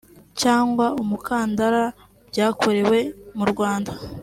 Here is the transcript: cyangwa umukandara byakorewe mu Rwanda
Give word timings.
cyangwa 0.41 0.85
umukandara 1.01 1.83
byakorewe 2.29 2.99
mu 3.37 3.45
Rwanda 3.51 3.91